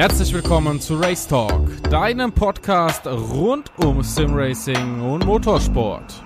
[0.00, 6.24] Herzlich willkommen zu Race Talk, deinem Podcast rund um Simracing und Motorsport.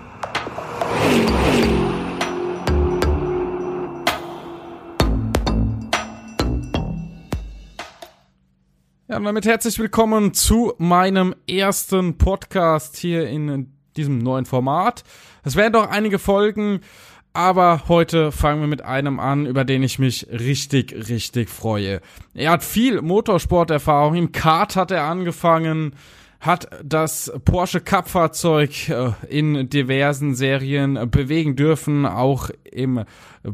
[9.09, 15.03] Ja, und damit herzlich willkommen zu meinem ersten Podcast hier in diesem neuen Format.
[15.43, 16.81] Es werden doch einige Folgen
[17.35, 22.01] aber heute fangen wir mit einem an, über den ich mich richtig, richtig freue.
[22.33, 24.15] Er hat viel Motorsporterfahrung.
[24.15, 25.97] Im Kart hat er angefangen,
[26.39, 33.05] hat das Porsche Cup Fahrzeug äh, in diversen Serien bewegen dürfen, auch im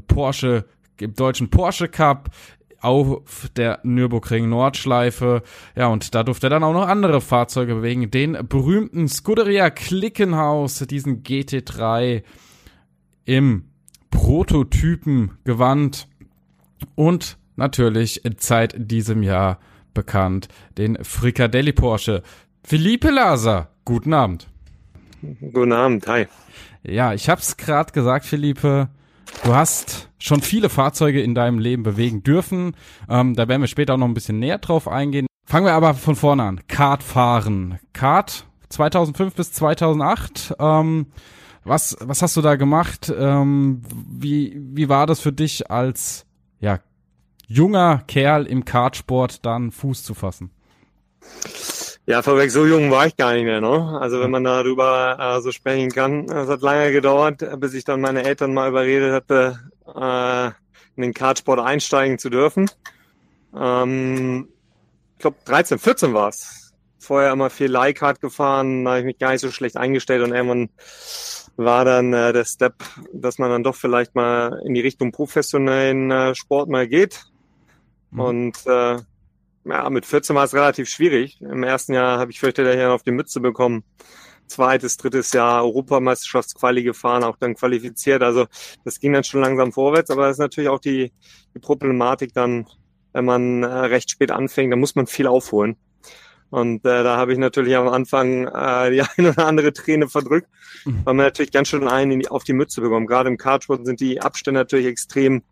[0.09, 0.67] Porsche,
[1.01, 2.29] im deutschen Porsche Cup,
[2.83, 5.43] auf der Nürburgring Nordschleife.
[5.75, 8.11] Ja, und da durfte er dann auch noch andere Fahrzeuge bewegen.
[8.11, 12.23] Den berühmten Scuderia Klickenhaus, diesen GT3
[13.25, 13.70] im
[14.31, 16.07] Prototypen gewandt
[16.95, 19.59] und natürlich seit diesem Jahr
[19.93, 20.47] bekannt
[20.79, 22.23] den Frikadelli Porsche.
[22.63, 24.49] Philippe Laser, guten Abend.
[25.53, 26.29] Guten Abend, hi.
[26.85, 28.89] Ja, ich hab's gerade gesagt, Philippe.
[29.43, 32.77] Du hast schon viele Fahrzeuge in deinem Leben bewegen dürfen.
[33.09, 35.27] Ähm, da werden wir später auch noch ein bisschen näher drauf eingehen.
[35.45, 36.61] Fangen wir aber von vorne an.
[36.69, 37.81] Kart fahren.
[37.93, 40.55] Kart 2005 bis 2008.
[40.61, 41.07] Ähm,
[41.65, 43.13] was, was hast du da gemacht?
[43.17, 46.27] Ähm, wie, wie war das für dich als
[46.59, 46.81] ja,
[47.47, 50.51] junger Kerl im Kartsport dann Fuß zu fassen?
[52.07, 53.99] Ja, vorweg, so jung war ich gar nicht mehr, ne?
[54.01, 56.25] Also wenn man darüber äh, so sprechen kann.
[56.29, 60.47] Es hat lange gedauert, bis ich dann meine Eltern mal überredet hatte, äh,
[60.97, 62.71] in den Kartsport einsteigen zu dürfen.
[63.57, 64.49] Ähm,
[65.17, 66.73] ich glaube 13, 14 war es.
[66.99, 70.35] Vorher immer viel Leihkart gefahren, da habe ich mich gar nicht so schlecht eingestellt und
[70.35, 70.71] irgendwann
[71.65, 72.75] war dann äh, der Step,
[73.13, 77.25] dass man dann doch vielleicht mal in die Richtung professionellen äh, Sport mal geht.
[78.11, 78.21] Mhm.
[78.21, 78.99] Und äh,
[79.65, 81.41] ja, mit 14 war es relativ schwierig.
[81.41, 83.85] Im ersten Jahr habe ich fürchte hier auf die Mütze bekommen.
[84.47, 88.23] Zweites, drittes Jahr Europameisterschaftsquali gefahren, auch dann qualifiziert.
[88.23, 88.47] Also
[88.85, 91.13] das ging dann schon langsam vorwärts, aber das ist natürlich auch die,
[91.55, 92.67] die Problematik dann,
[93.13, 95.77] wenn man äh, recht spät anfängt, dann muss man viel aufholen.
[96.51, 100.49] Und äh, da habe ich natürlich am Anfang äh, die eine oder andere Träne verdrückt,
[100.85, 101.01] mhm.
[101.05, 103.09] weil man natürlich ganz schön einen die, auf die Mütze bekommt.
[103.09, 105.43] Gerade im Kartsport sind die Abstände natürlich extrem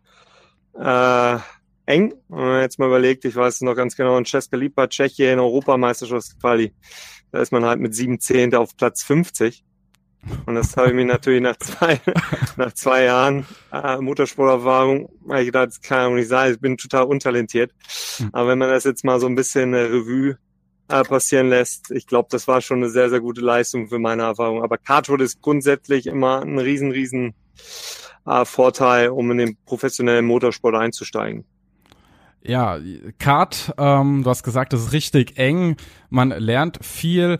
[0.77, 1.37] äh,
[1.85, 2.13] eng.
[2.27, 5.39] Wenn man jetzt mal überlegt, ich weiß es noch ganz genau, in Česká Lípa, Tschechien,
[5.39, 6.73] Europameisterschaftsquali,
[7.31, 9.63] da ist man halt mit sieben Zehnte auf Platz 50.
[10.45, 12.01] Und das habe ich mir natürlich nach zwei,
[12.57, 17.05] nach zwei Jahren äh, Motorsporterfahrung, ich gedacht, das kann ja nicht sein, ich bin total
[17.05, 17.71] untalentiert.
[18.19, 18.29] Mhm.
[18.33, 20.37] Aber wenn man das jetzt mal so ein bisschen äh, Revue
[20.89, 21.91] äh, passieren lässt.
[21.91, 24.63] Ich glaube, das war schon eine sehr, sehr gute Leistung für meine Erfahrung.
[24.63, 27.33] Aber Kartwood ist grundsätzlich immer ein riesen, riesen
[28.25, 31.45] äh, Vorteil, um in den professionellen Motorsport einzusteigen.
[32.41, 32.79] Ja,
[33.17, 35.75] Kart, ähm, du hast gesagt, das ist richtig eng.
[36.09, 37.37] Man lernt viel.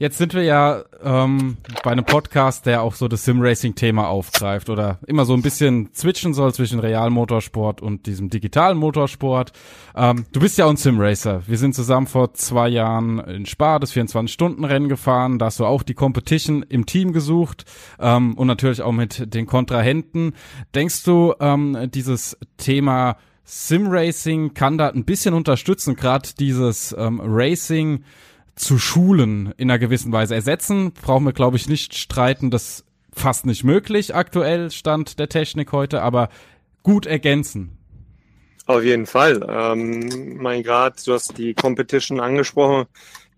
[0.00, 4.98] Jetzt sind wir ja ähm, bei einem Podcast, der auch so das Sim-Racing-Thema aufgreift oder
[5.06, 9.52] immer so ein bisschen switchen soll zwischen Realmotorsport und diesem digitalen Motorsport.
[9.94, 11.42] Ähm, du bist ja auch ein Sim-Racer.
[11.46, 15.38] Wir sind zusammen vor zwei Jahren in Spa das 24-Stunden-Rennen gefahren.
[15.38, 17.66] Da hast du auch die Competition im Team gesucht
[17.98, 20.32] ähm, und natürlich auch mit den Kontrahenten.
[20.74, 28.02] Denkst du, ähm, dieses Thema Sim-Racing kann da ein bisschen unterstützen, gerade dieses ähm, Racing
[28.54, 30.34] zu schulen in einer gewissen Weise.
[30.34, 32.50] Ersetzen brauchen wir, glaube ich, nicht streiten.
[32.50, 36.28] Das fast nicht möglich aktuell, Stand der Technik heute, aber
[36.82, 37.76] gut ergänzen.
[38.66, 39.44] Auf jeden Fall.
[39.48, 42.86] Ähm, mein Grad, du hast die Competition angesprochen,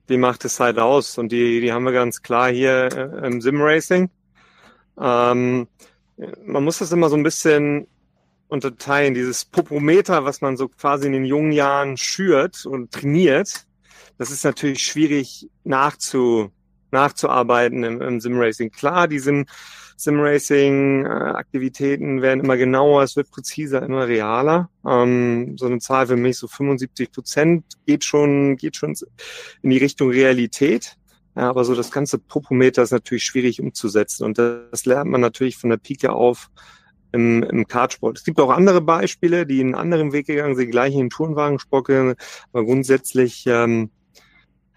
[0.08, 3.40] die macht es halt aus und die, die haben wir ganz klar hier äh, im
[3.40, 4.10] Sim-Racing.
[5.00, 5.68] Ähm,
[6.44, 7.86] man muss das immer so ein bisschen
[8.48, 13.64] unterteilen, dieses Popometer, was man so quasi in den jungen Jahren schürt und trainiert,
[14.18, 16.50] das ist natürlich schwierig nachzu,
[16.90, 18.70] nachzuarbeiten im, im Simracing.
[18.70, 19.46] Klar, die Sim,
[19.96, 24.68] Simracing-Aktivitäten werden immer genauer, es wird präziser, immer realer.
[24.86, 28.94] Ähm, so eine Zahl für mich, so 75 Prozent, geht schon, geht schon
[29.62, 30.96] in die Richtung Realität.
[31.36, 34.24] Ja, aber so das ganze Popometer ist natürlich schwierig umzusetzen.
[34.24, 36.50] Und das lernt man natürlich von der Pike auf
[37.12, 38.18] im, im Kartsport.
[38.18, 41.86] Es gibt auch andere Beispiele, die einen anderen Weg gegangen sind, gleich in den Tourenwagensport
[41.86, 42.14] gegangen.
[42.52, 43.90] Aber grundsätzlich ähm,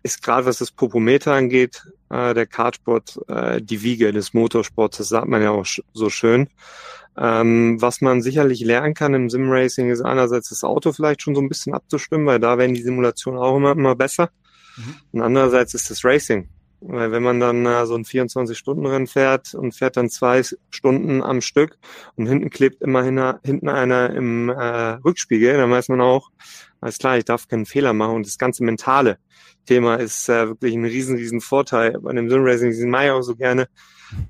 [0.06, 5.10] ist gerade was das Popometer angeht, äh, der Kartsport äh, die Wiege des Motorsports, das
[5.10, 6.48] sagt man ja auch so schön.
[7.18, 11.42] Ähm, was man sicherlich lernen kann im Simracing ist einerseits das Auto vielleicht schon so
[11.42, 14.30] ein bisschen abzustimmen, weil da werden die Simulationen auch immer, immer besser.
[14.78, 14.96] Mhm.
[15.13, 16.50] Und andererseits ist das Racing.
[16.88, 21.42] Weil wenn man dann äh, so ein 24-Stunden-Rennen fährt und fährt dann zwei Stunden am
[21.42, 21.78] Stück
[22.16, 26.30] und hinten klebt immer hinten einer im äh, Rückspiegel, dann weiß man auch,
[26.82, 28.18] alles klar, ich darf keinen Fehler machen.
[28.18, 29.18] Und das ganze mentale
[29.66, 32.00] Thema ist äh, wirklich ein riesen, riesen Vorteil.
[32.00, 33.68] Bei dem Simracing, mache ich auch so gerne.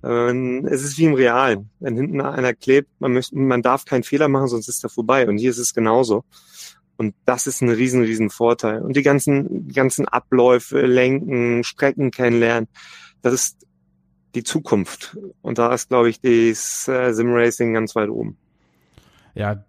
[0.04, 1.70] Ähm, es ist wie im Realen.
[1.80, 5.28] Wenn hinten einer klebt, man, möchte, man darf keinen Fehler machen, sonst ist er vorbei.
[5.28, 6.24] Und hier ist es genauso.
[6.98, 8.82] Und das ist ein riesen, riesen Vorteil.
[8.82, 12.70] Und die ganzen, ganzen Abläufe, Lenken, Strecken kennenlernen,
[13.22, 13.68] das ist
[14.36, 15.18] die Zukunft.
[15.42, 18.38] Und da ist, glaube ich, das äh, Simracing ganz weit oben.
[19.34, 19.66] Ja,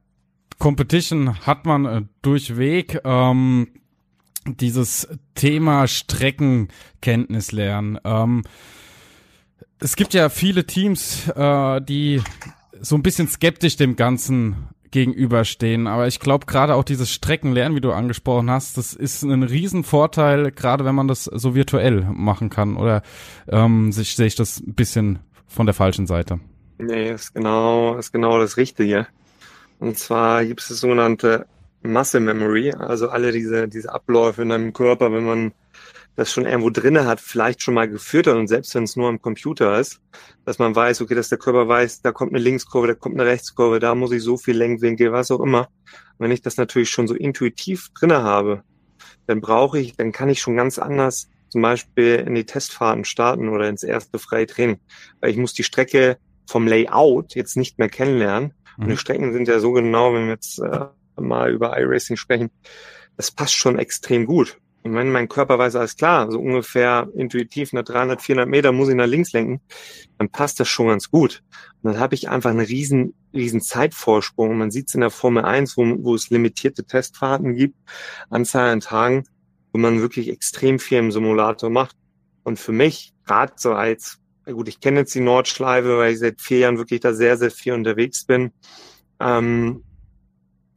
[0.59, 3.01] Competition hat man äh, durchweg.
[3.05, 3.69] Ähm,
[4.47, 7.99] dieses Thema Streckenkenntnis lernen.
[8.05, 8.45] Ähm,
[9.79, 12.23] es gibt ja viele Teams, äh, die
[12.81, 15.87] so ein bisschen skeptisch dem Ganzen gegenüberstehen.
[15.87, 20.51] Aber ich glaube, gerade auch dieses Streckenlernen, wie du angesprochen hast, das ist ein Riesenvorteil,
[20.53, 22.79] gerade wenn man das so virtuell machen kann.
[22.79, 23.03] Oder
[23.47, 26.41] ähm, sich, sehe ich das ein bisschen von der falschen Seite?
[26.79, 29.07] Nee, ist genau, ist genau das Richtige.
[29.81, 31.45] Und zwar gibt es das sogenannte
[31.83, 35.53] Muscle Memory, also alle diese, diese Abläufe in deinem Körper, wenn man
[36.17, 39.09] das schon irgendwo drinne hat, vielleicht schon mal geführt hat und selbst wenn es nur
[39.09, 40.01] am Computer ist,
[40.45, 43.29] dass man weiß, okay, dass der Körper weiß, da kommt eine Linkskurve, da kommt eine
[43.29, 45.69] Rechtskurve, da muss ich so viel Lenkwinkel, was auch immer.
[46.19, 48.63] Und wenn ich das natürlich schon so intuitiv drinne habe,
[49.27, 53.49] dann brauche ich, dann kann ich schon ganz anders zum Beispiel in die Testfahrten starten
[53.49, 54.79] oder ins erste freie Training.
[55.21, 58.55] Weil ich muss die Strecke vom Layout jetzt nicht mehr kennenlernen.
[58.77, 58.83] Mhm.
[58.83, 58.99] Und die mhm.
[58.99, 60.87] Strecken sind ja so genau, wenn wir jetzt äh,
[61.21, 62.51] mal über iRacing sprechen,
[63.17, 64.59] das passt schon extrem gut.
[64.87, 68.89] Und wenn mein Körper weiß, alles klar, so ungefähr intuitiv nach 300, 400 Meter muss
[68.89, 69.61] ich nach links lenken,
[70.17, 71.43] dann passt das schon ganz gut.
[71.83, 74.57] Und dann habe ich einfach einen riesen, riesen Zeitvorsprung.
[74.57, 77.77] man sieht es in der Formel 1, wo, wo es limitierte Testfahrten gibt,
[78.31, 79.25] Anzahl an Tagen,
[79.73, 81.97] wo man wirklich extrem viel im Simulator macht.
[82.45, 86.41] Und für mich, gerade so als, gut, ich kenne jetzt die Nordschleife, weil ich seit
[86.41, 88.53] vier Jahren wirklich da sehr, sehr viel unterwegs bin.
[89.19, 89.83] Ähm,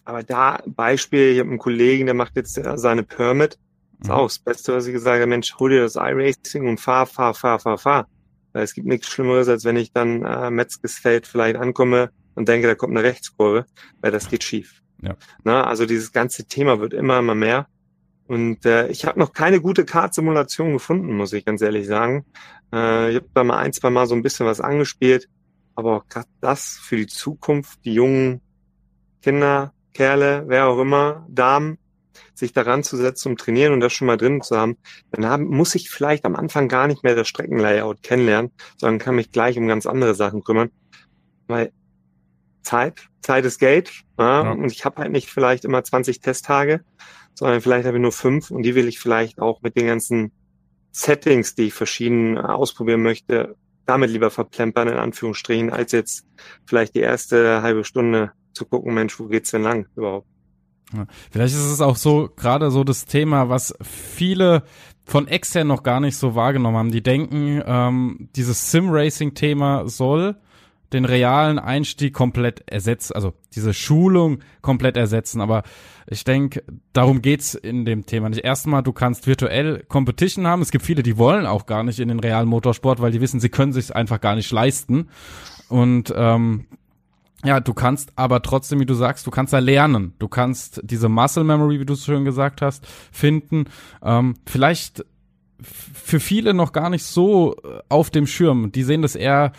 [0.03, 3.59] aber da Beispiel, ich habe einen Kollegen, der macht jetzt seine Permit
[3.99, 6.79] das ist auch das Beste, was ich gesagt habe, Mensch, hol dir das iRacing und
[6.79, 8.07] fahr, fahr, fahr, fahr, fahr.
[8.53, 12.67] Weil es gibt nichts Schlimmeres, als wenn ich dann äh, Metzgesfeld vielleicht ankomme und denke,
[12.67, 13.65] da kommt eine Rechtskurve,
[14.01, 14.81] weil das geht schief.
[15.01, 15.15] Ja.
[15.43, 17.67] Na, also dieses ganze Thema wird immer, immer mehr.
[18.27, 22.25] Und äh, ich habe noch keine gute Kart-Simulation gefunden, muss ich ganz ehrlich sagen.
[22.71, 25.27] Äh, ich habe da mal ein, zwei Mal so ein bisschen was angespielt.
[25.75, 28.41] Aber gerade das für die Zukunft, die jungen
[29.21, 31.77] Kinder, Kerle, wer auch immer, Damen,
[32.33, 34.77] sich daran zu setzen, um trainieren und das schon mal drin zu haben,
[35.11, 39.15] dann haben, muss ich vielleicht am Anfang gar nicht mehr das Streckenlayout kennenlernen, sondern kann
[39.15, 40.71] mich gleich um ganz andere Sachen kümmern.
[41.47, 41.71] Weil
[42.63, 43.91] Zeit, Zeit ist Geld.
[44.17, 44.51] Ja, ja.
[44.51, 46.81] Und ich habe halt nicht vielleicht immer 20 Testtage,
[47.33, 50.31] sondern vielleicht habe ich nur fünf und die will ich vielleicht auch mit den ganzen
[50.91, 53.55] Settings, die ich verschieden ausprobieren möchte,
[53.85, 56.25] damit lieber verplempern, in Anführungsstrichen, als jetzt
[56.65, 60.27] vielleicht die erste halbe Stunde zu gucken, Mensch, wo geht's denn lang überhaupt?
[60.93, 61.05] Ja.
[61.31, 64.63] Vielleicht ist es auch so, gerade so das Thema, was viele
[65.05, 66.91] von extern noch gar nicht so wahrgenommen haben.
[66.91, 70.35] Die denken, ähm, dieses Sim-Racing-Thema soll
[70.93, 75.41] den realen Einstieg komplett ersetzen, also diese Schulung komplett ersetzen.
[75.41, 75.63] Aber
[76.07, 76.63] ich denke,
[76.93, 78.43] darum geht's in dem Thema nicht.
[78.43, 80.61] Erstmal, du kannst virtuell Competition haben.
[80.61, 83.39] Es gibt viele, die wollen auch gar nicht in den realen Motorsport, weil die wissen,
[83.39, 85.09] sie können sich einfach gar nicht leisten.
[85.69, 86.65] Und ähm,
[87.45, 90.13] ja, du kannst aber trotzdem, wie du sagst, du kannst da lernen.
[90.19, 93.65] Du kannst diese Muscle Memory, wie du es schön gesagt hast, finden.
[94.03, 95.05] Ähm, vielleicht
[95.61, 98.71] für viele noch gar nicht so äh, auf dem Schirm.
[98.71, 99.53] Die sehen das eher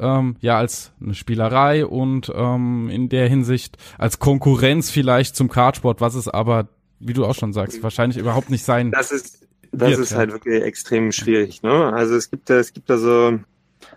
[0.00, 6.00] ähm, ja als eine Spielerei und ähm, in der Hinsicht als Konkurrenz vielleicht zum Kartsport,
[6.00, 6.68] was es aber,
[6.98, 8.90] wie du auch schon sagst, wahrscheinlich überhaupt nicht sein.
[8.90, 10.18] Das ist das wird, ist ja.
[10.18, 11.62] halt wirklich extrem schwierig.
[11.62, 11.92] Ne?
[11.92, 13.38] Also es gibt es gibt da so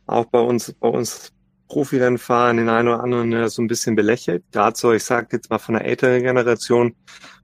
[0.06, 1.33] auch bei uns bei uns
[1.74, 4.44] Profirennen fahren, den einen oder anderen der so ein bisschen belächelt.
[4.52, 6.96] Gerade so, ich sage jetzt mal von der älteren Generation,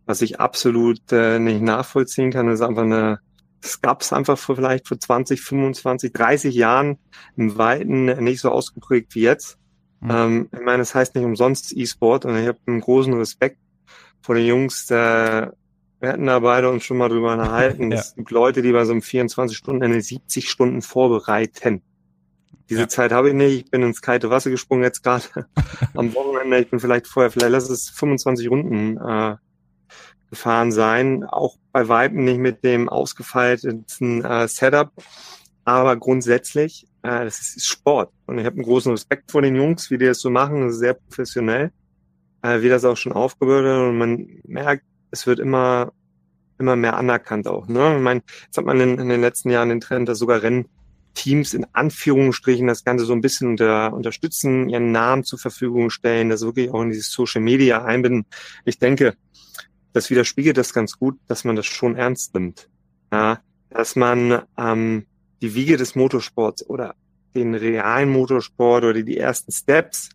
[0.05, 3.21] was ich absolut äh, nicht nachvollziehen kann, ist einfach eine,
[3.59, 6.99] das gab es einfach vor vielleicht vor 20, 25, 30 Jahren
[7.37, 9.57] im Weiten nicht so ausgeprägt wie jetzt.
[9.99, 10.11] Mhm.
[10.11, 13.57] Ähm, ich meine, es das heißt nicht umsonst E-Sport und ich habe einen großen Respekt
[14.21, 15.53] vor den Jungs, der
[16.01, 17.91] wir hatten da beide uns schon mal drüber unterhalten.
[17.91, 17.97] ja.
[17.97, 21.81] Es gibt Leute, die bei so einem 24 Stunden eine 70 Stunden vorbereiten.
[22.69, 22.87] Diese ja.
[22.87, 23.65] Zeit habe ich nicht.
[23.65, 25.23] Ich bin ins kalte Wasser gesprungen jetzt gerade
[25.95, 26.59] am Wochenende.
[26.59, 29.35] Ich bin vielleicht vorher, vielleicht lass es 25 Runden äh,
[30.29, 31.23] gefahren sein.
[31.23, 33.85] Auch bei Weitem nicht mit dem ausgefeilten
[34.23, 34.91] äh, Setup.
[35.65, 38.11] Aber grundsätzlich, äh, das ist Sport.
[38.27, 40.61] Und ich habe einen großen Respekt vor den Jungs, wie die das so machen.
[40.61, 41.71] Das ist sehr professionell.
[42.41, 43.89] Äh, wie das auch schon aufgebaut wird.
[43.89, 45.91] Und man merkt, es wird immer
[46.59, 47.67] immer mehr anerkannt auch.
[47.67, 47.95] Ne?
[47.95, 50.43] Ich meine, jetzt hat man in, in den letzten Jahren den Trend, dass sogar
[51.19, 56.29] Rennteams in Anführungsstrichen das Ganze so ein bisschen unter, unterstützen, ihren Namen zur Verfügung stellen,
[56.29, 58.25] das wirklich auch in dieses Social Media einbinden.
[58.65, 59.15] Ich denke,
[59.93, 62.69] das widerspiegelt das ganz gut, dass man das schon ernst nimmt.
[63.11, 63.39] Ja,
[63.69, 65.05] dass man ähm,
[65.41, 66.95] die Wiege des Motorsports oder
[67.33, 70.09] den realen Motorsport oder die ersten Steps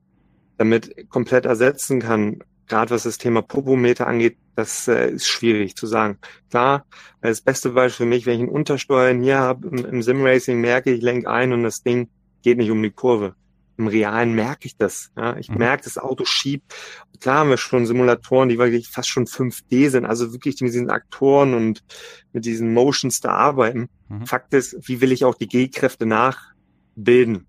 [0.57, 2.39] damit komplett ersetzen kann.
[2.67, 6.19] Gerade was das Thema Popometer angeht, das äh, ist schwierig zu sagen.
[6.51, 6.87] Klar,
[7.21, 10.93] das beste Beispiel für mich, wenn ich einen Untersteuern hier habe im, im Simracing, merke
[10.93, 12.09] ich, lenk ein und das Ding
[12.43, 13.35] geht nicht um die Kurve.
[13.77, 15.11] Im Realen merke ich das.
[15.17, 15.37] Ja?
[15.37, 15.59] Ich mhm.
[15.59, 16.75] merke, das Auto schiebt.
[17.21, 20.91] Klar haben wir schon Simulatoren, die wirklich fast schon 5D sind, also wirklich mit diesen
[20.91, 21.83] Aktoren und
[22.33, 23.89] mit diesen Motions da arbeiten.
[24.09, 24.27] Mhm.
[24.27, 27.47] Fakt ist, wie will ich auch die G-Kräfte nachbilden?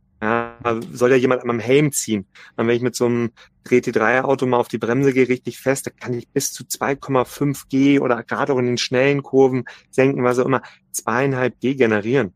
[0.91, 2.27] Soll ja jemand an meinem Helm ziehen.
[2.55, 3.31] Und wenn ich mit so einem
[3.67, 7.99] GT3-Auto mal auf die Bremse gehe, richtig fest, da kann ich bis zu 2,5 G
[7.99, 12.33] oder gerade auch in den schnellen Kurven senken, was auch immer, zweieinhalb G generieren.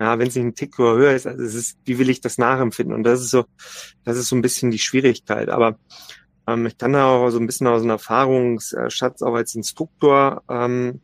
[0.00, 2.38] Ja, wenn es nicht ein Tick höher ist, also es ist, wie will ich das
[2.38, 2.94] nachempfinden?
[2.94, 3.44] Und das ist so,
[4.04, 5.50] das ist so ein bisschen die Schwierigkeit.
[5.50, 5.78] Aber
[6.46, 11.00] ähm, ich kann da auch so ein bisschen aus einem Erfahrungsschatz auch als Instruktor ähm,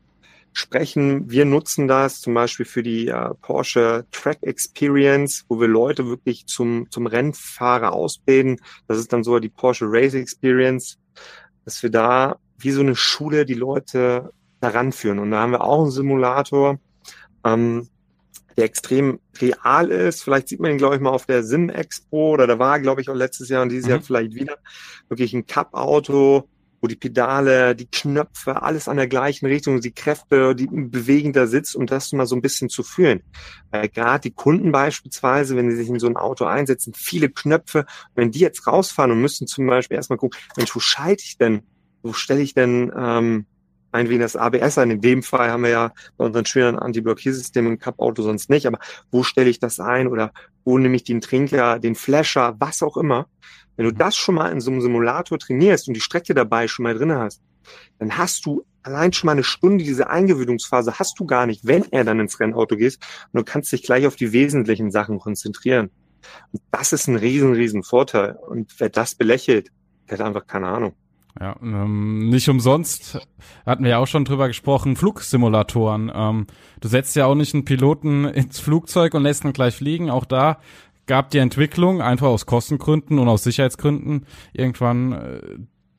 [0.56, 1.30] sprechen.
[1.30, 6.46] Wir nutzen das zum Beispiel für die äh, Porsche Track Experience, wo wir Leute wirklich
[6.46, 8.58] zum, zum Rennfahrer ausbilden.
[8.88, 10.98] Das ist dann so die Porsche Race Experience,
[11.66, 15.18] dass wir da wie so eine Schule die Leute daran führen.
[15.18, 16.78] Und da haben wir auch einen Simulator,
[17.44, 17.90] ähm,
[18.56, 20.22] der extrem real ist.
[20.22, 23.02] Vielleicht sieht man ihn, glaube ich, mal auf der Sim Expo oder da war, glaube
[23.02, 23.90] ich, auch letztes Jahr und dieses mhm.
[23.90, 24.56] Jahr vielleicht wieder.
[25.10, 26.48] Wirklich ein Cup-Auto,
[26.80, 31.76] wo die Pedale, die Knöpfe, alles an der gleichen Richtung, die Kräfte, die bewegender sitzt,
[31.76, 33.22] um das mal so ein bisschen zu fühlen.
[33.70, 37.86] Weil gerade die Kunden beispielsweise, wenn sie sich in so ein Auto einsetzen, viele Knöpfe,
[38.14, 41.62] wenn die jetzt rausfahren und müssen zum Beispiel erstmal gucken, Mensch, wo schalte ich denn?
[42.02, 43.46] Wo stelle ich denn ähm,
[43.96, 44.90] ein wie das ABS ein?
[44.90, 48.78] In dem Fall haben wir ja bei unseren schönen Anti-Blockiersystem im Cup-Auto sonst nicht, aber
[49.10, 50.32] wo stelle ich das ein oder
[50.64, 53.26] wo nehme ich den Trinker, den Flasher, was auch immer?
[53.76, 56.84] Wenn du das schon mal in so einem Simulator trainierst und die Strecke dabei schon
[56.84, 57.42] mal drin hast,
[57.98, 61.84] dann hast du allein schon mal eine Stunde diese Eingewöhnungsphase hast du gar nicht, wenn
[61.90, 62.98] er dann ins Rennauto geht
[63.32, 65.90] und du kannst dich gleich auf die wesentlichen Sachen konzentrieren.
[66.52, 68.36] Und das ist ein riesen, riesen Vorteil.
[68.48, 69.70] Und wer das belächelt,
[70.08, 70.94] der hat einfach keine Ahnung.
[71.38, 73.18] Ja, ähm, nicht umsonst
[73.66, 76.10] hatten wir ja auch schon drüber gesprochen, Flugsimulatoren.
[76.14, 76.46] Ähm,
[76.80, 80.08] du setzt ja auch nicht einen Piloten ins Flugzeug und lässt ihn gleich fliegen.
[80.08, 80.58] Auch da
[81.06, 85.40] gab die Entwicklung einfach aus Kostengründen und aus Sicherheitsgründen irgendwann äh,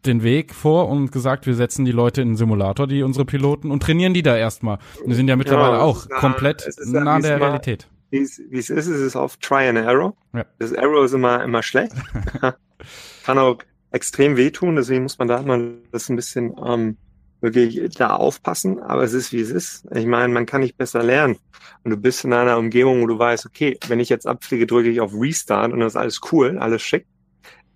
[0.05, 3.71] den Weg vor und gesagt, wir setzen die Leute in einen Simulator, die unsere Piloten
[3.71, 4.79] und trainieren die da erstmal.
[5.05, 7.87] Wir sind ja mittlerweile ja, auch nah, komplett nah an der Realität.
[8.09, 10.13] Wie es ist, ist es oft Try and Arrow.
[10.33, 10.45] Ja.
[10.59, 11.93] Das Arrow ist immer, immer schlecht.
[13.25, 13.57] Kann auch
[13.91, 15.59] extrem wehtun, deswegen muss man da immer
[15.91, 16.97] das ein bisschen ähm,
[17.41, 19.85] wirklich da aufpassen, aber es ist wie es ist.
[19.93, 21.37] Ich meine, man kann nicht besser lernen.
[21.83, 24.89] Und du bist in einer Umgebung, wo du weißt, okay, wenn ich jetzt abfliege, drücke
[24.89, 27.05] ich auf Restart und das ist alles cool, alles schick.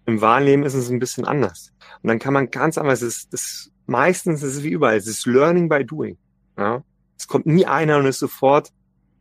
[0.06, 1.72] Im wahren Leben ist es ein bisschen anders.
[2.02, 5.08] Und dann kann man ganz anders, es ist, das, meistens ist es wie überall, es
[5.08, 6.18] ist Learning by Doing.
[6.58, 6.84] Ja?
[7.18, 8.72] Es kommt nie einer und ist sofort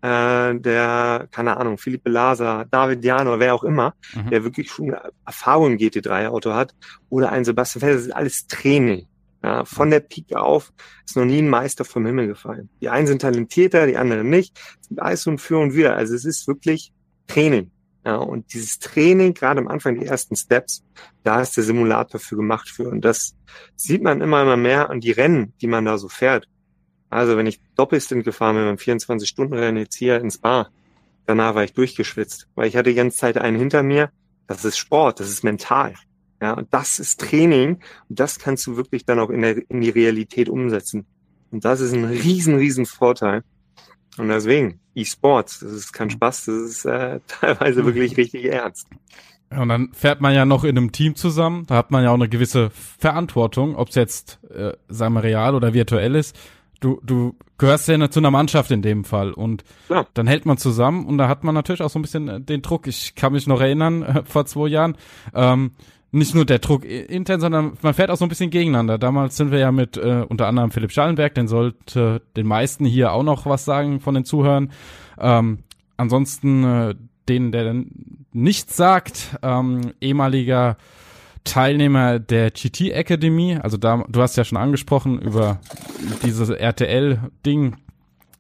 [0.03, 4.31] äh, der, keine Ahnung, Philippe Laser, David Jano, wer auch immer, mhm.
[4.31, 6.75] der wirklich schon Erfahrung im GT3-Auto hat,
[7.09, 9.07] oder ein Sebastian Vettel, das ist alles Training.
[9.43, 10.71] Ja, von der Pike auf
[11.07, 12.69] ist noch nie ein Meister vom Himmel gefallen.
[12.83, 14.61] Die einen sind talentierter, die anderen nicht.
[14.83, 15.97] Es gibt alles und für und wieder.
[15.97, 16.93] Also es ist wirklich
[17.27, 17.71] Training.
[18.05, 20.85] Ja, und dieses Training, gerade am Anfang, die ersten Steps,
[21.23, 22.89] da ist der Simulator für gemacht für.
[22.89, 23.35] Und das
[23.77, 26.47] sieht man immer, immer mehr an die Rennen, die man da so fährt.
[27.11, 30.71] Also wenn ich Doppelstint gefahren bin beim 24-Stunden-Rennen jetzt hier ins Bar,
[31.27, 34.11] danach war ich durchgeschwitzt, weil ich hatte die ganze Zeit einen hinter mir.
[34.47, 35.95] Das ist Sport, das ist mental.
[36.41, 39.83] Ja, und das ist Training und das kannst du wirklich dann auch in, der, in
[39.83, 41.05] die Realität umsetzen.
[41.51, 43.43] Und das ist ein riesen, riesen Vorteil.
[44.17, 46.11] Und deswegen, E-Sports, das ist kein.
[46.11, 48.87] Spaß, das ist äh, teilweise wirklich richtig ernst.
[49.51, 52.15] Und dann fährt man ja noch in einem Team zusammen, da hat man ja auch
[52.15, 56.39] eine gewisse Verantwortung, ob es jetzt, äh, sagen wir, real oder virtuell ist.
[56.81, 60.07] Du, du gehörst ja zu einer Mannschaft in dem Fall und ja.
[60.15, 62.63] dann hält man zusammen und da hat man natürlich auch so ein bisschen äh, den
[62.63, 62.87] Druck.
[62.87, 64.97] Ich kann mich noch erinnern, äh, vor zwei Jahren,
[65.35, 65.73] ähm,
[66.13, 68.99] nicht nur der Druck intern, sondern man fährt auch so ein bisschen gegeneinander.
[68.99, 73.13] Damals sind wir ja mit äh, unter anderem Philipp Schallenberg, den sollte den meisten hier
[73.13, 74.73] auch noch was sagen von den Zuhörern.
[75.21, 75.59] Ähm,
[75.97, 76.95] ansonsten äh,
[77.29, 77.85] den, der
[78.33, 80.77] nichts sagt, ähm, ehemaliger
[81.45, 85.61] Teilnehmer der GT Academy, also da, du hast ja schon angesprochen über
[86.23, 87.77] dieses RTL-Ding,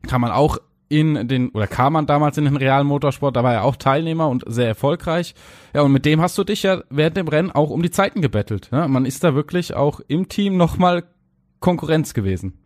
[0.06, 3.54] kann man auch in den, oder kam man damals in den realen Motorsport, da war
[3.54, 5.34] er auch Teilnehmer und sehr erfolgreich.
[5.72, 8.20] Ja, und mit dem hast du dich ja während dem Rennen auch um die Zeiten
[8.20, 8.70] gebettelt.
[8.72, 8.88] Ne?
[8.88, 11.04] Man ist da wirklich auch im Team nochmal
[11.60, 12.58] Konkurrenz gewesen.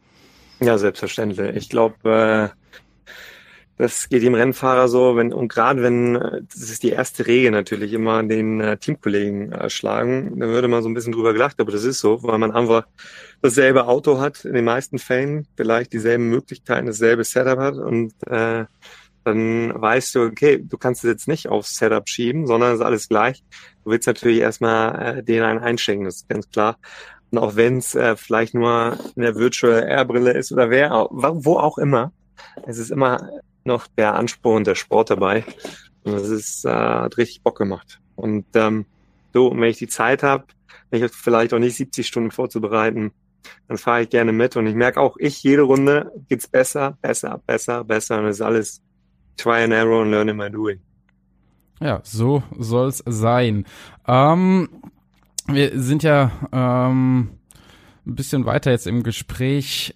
[0.61, 1.55] Ja, selbstverständlich.
[1.55, 2.63] Ich glaube, äh,
[3.76, 7.50] das geht dem Rennfahrer so, wenn, und gerade wenn, äh, das ist die erste Regel
[7.50, 11.61] natürlich, immer den äh, Teamkollegen äh, schlagen, da würde man so ein bisschen drüber gelacht,
[11.61, 12.87] aber das ist so, weil man einfach
[13.43, 18.64] dasselbe Auto hat, in den meisten Fällen, vielleicht dieselben Möglichkeiten, dasselbe Setup hat und äh,
[19.25, 22.85] dann weißt du, okay, du kannst es jetzt nicht aufs Setup schieben, sondern es ist
[22.85, 23.43] alles gleich.
[23.83, 26.76] Du willst natürlich erstmal äh, den einen einschenken, das ist ganz klar.
[27.31, 31.09] Und auch wenn es äh, vielleicht nur in der Virtual Air Brille ist oder wer,
[31.11, 32.12] wo auch immer,
[32.66, 33.28] es ist immer
[33.64, 35.44] noch der Anspruch und der Sport dabei.
[36.04, 38.00] Und das ist, äh, hat richtig Bock gemacht.
[38.14, 38.87] Und ähm,
[39.33, 40.44] so, wenn ich die Zeit habe,
[40.90, 43.12] mich vielleicht auch nicht 70 Stunden vorzubereiten,
[43.68, 44.56] dann fahre ich gerne mit.
[44.56, 48.18] Und ich merke auch, ich, jede Runde geht's besser, besser, besser, besser.
[48.18, 48.83] Und es ist alles
[49.37, 50.80] try and error and learn in my doing.
[51.80, 53.66] Ja, so soll's sein.
[54.06, 54.68] Ähm,
[55.47, 57.30] wir sind ja ähm,
[58.06, 59.94] ein bisschen weiter jetzt im Gespräch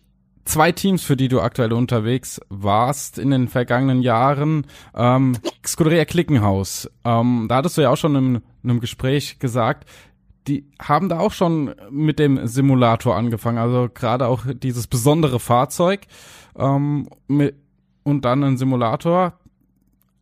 [0.49, 4.67] zwei Teams, für die du aktuell unterwegs warst in den vergangenen Jahren.
[4.95, 6.91] Ähm, Scuderia Klickenhaus.
[7.05, 9.89] Ähm, da hattest du ja auch schon in, in einem Gespräch gesagt,
[10.49, 13.59] die haben da auch schon mit dem Simulator angefangen.
[13.59, 16.07] Also gerade auch dieses besondere Fahrzeug
[16.57, 17.55] ähm, mit,
[18.03, 19.35] und dann ein Simulator.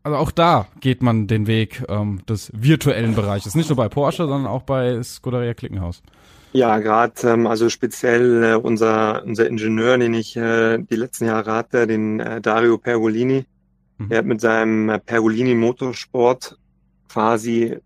[0.03, 3.55] Also auch da geht man den Weg ähm, des virtuellen Bereiches.
[3.55, 6.03] Nicht nur bei Porsche, sondern auch bei Scuderia Klickenhaus.
[6.57, 11.53] Ja, gerade ähm, also speziell äh, unser unser Ingenieur, den ich äh, die letzten Jahre
[11.53, 13.45] hatte, den äh, Dario Pergolini,
[13.99, 14.09] mhm.
[14.09, 16.57] der hat mit seinem äh, Pergolini Motorsport
[17.11, 17.77] quasi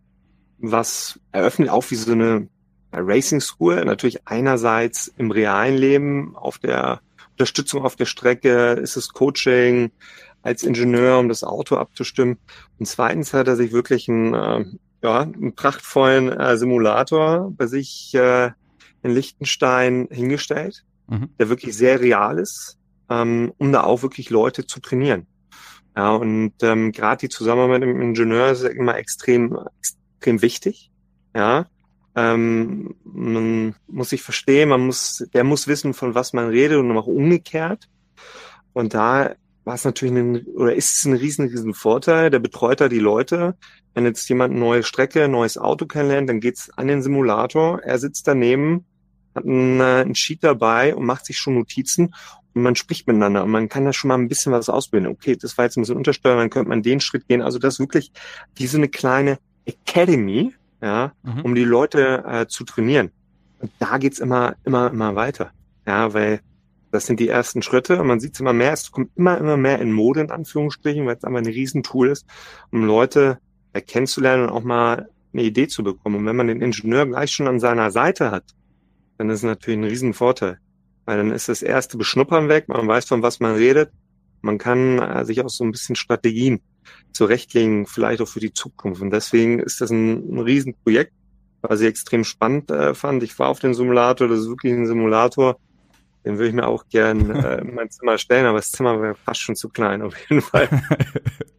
[0.59, 2.47] was eröffnet, auch wie so eine
[2.93, 3.85] Racing School.
[3.85, 7.01] Natürlich einerseits im realen Leben, auf der
[7.33, 9.91] Unterstützung auf der Strecke, ist es Coaching
[10.43, 12.39] als Ingenieur, um das Auto abzustimmen.
[12.79, 14.65] Und zweitens hat er sich wirklich ein äh,
[15.03, 18.51] ja, einen prachtvollen äh, Simulator bei sich äh,
[19.03, 21.31] in Liechtenstein hingestellt, mhm.
[21.39, 22.79] der wirklich sehr real ist,
[23.09, 25.27] ähm, um da auch wirklich Leute zu trainieren.
[25.97, 30.91] Ja, und ähm, gerade die Zusammenarbeit mit dem Ingenieur ist immer extrem, extrem wichtig.
[31.35, 31.67] Ja,
[32.15, 36.97] ähm, man muss sich verstehen, man muss, der muss wissen, von was man redet und
[36.97, 37.89] auch umgekehrt.
[38.73, 39.35] Und da
[39.65, 42.31] war es natürlich ein, oder ist es ein riesen, riesen Vorteil.
[42.31, 43.57] Der betreut da die Leute.
[43.95, 47.81] Wenn jetzt jemand eine neue Strecke, ein neues Auto kennenlernt, dann geht's an den Simulator.
[47.83, 48.85] Er sitzt daneben,
[49.35, 52.15] hat einen, äh, einen Sheet dabei und macht sich schon Notizen
[52.55, 55.09] und man spricht miteinander und man kann da schon mal ein bisschen was ausbilden.
[55.11, 57.43] Okay, das war jetzt ein bisschen untersteuern, dann könnte man den Schritt gehen.
[57.43, 58.13] Also das ist wirklich
[58.57, 61.43] wie so eine kleine Academy, ja, mhm.
[61.43, 63.11] um die Leute äh, zu trainieren.
[63.61, 65.53] Und da geht's immer, immer, immer weiter.
[65.87, 66.41] Ja, weil
[66.91, 69.57] das sind die ersten Schritte und man sieht es immer mehr, es kommt immer, immer
[69.57, 72.27] mehr in Mode, in Anführungsstrichen, weil es einfach ein Riesentool ist,
[72.73, 73.39] um Leute
[73.87, 76.17] kennenzulernen und auch mal eine Idee zu bekommen.
[76.17, 78.45] Und wenn man den Ingenieur gleich schon an seiner Seite hat,
[79.21, 80.59] dann ist es natürlich ein Riesenvorteil.
[81.05, 83.93] Weil dann ist das erste Beschnuppern weg, man weiß, von was man redet.
[84.41, 86.63] Man kann äh, sich auch so ein bisschen Strategien
[87.13, 89.03] zurechtlegen, vielleicht auch für die Zukunft.
[89.03, 91.13] Und deswegen ist das ein, ein Riesenprojekt,
[91.61, 93.23] was ich extrem spannend äh, fand.
[93.23, 95.59] Ich war auf den Simulator, das ist wirklich ein Simulator,
[96.25, 99.17] den würde ich mir auch gern äh, in mein Zimmer stellen, aber das Zimmer wäre
[99.17, 100.71] fast schon zu klein, auf jeden Fall.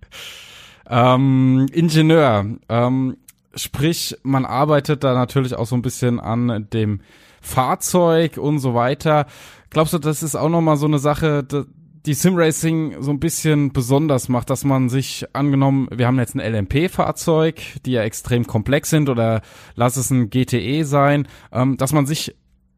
[0.89, 3.17] ähm, Ingenieur, ähm,
[3.53, 7.01] sprich, man arbeitet da natürlich auch so ein bisschen an dem
[7.41, 9.25] Fahrzeug und so weiter.
[9.69, 11.45] Glaubst du, das ist auch nochmal so eine Sache,
[12.05, 16.53] die Simracing so ein bisschen besonders macht, dass man sich angenommen, wir haben jetzt ein
[16.53, 19.41] LMP-Fahrzeug, die ja extrem komplex sind oder
[19.75, 22.35] lass es ein GTE sein, ähm, dass man sich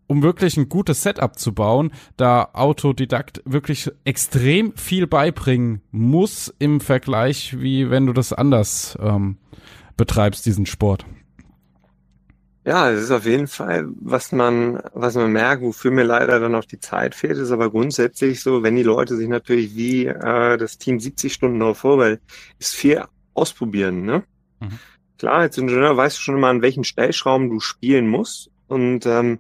[0.08, 6.82] um wirklich ein gutes Setup zu bauen, da Autodidakt wirklich extrem viel beibringen muss im
[6.82, 9.38] Vergleich, wie wenn du das anders ähm,
[9.96, 11.06] betreibst, diesen Sport.
[12.66, 16.56] Ja, es ist auf jeden Fall, was man, was man merkt, wofür mir leider dann
[16.56, 20.58] auch die Zeit fehlt, ist aber grundsätzlich so, wenn die Leute sich natürlich wie äh,
[20.58, 22.22] das Team 70 Stunden darauf vorbereitet,
[22.60, 24.24] ist viel ausprobieren, ne?
[24.62, 24.80] Mhm.
[25.18, 28.50] Klar, als Ingenieur weißt du schon immer, an welchen Stellschrauben du spielen musst.
[28.68, 29.40] Und ähm,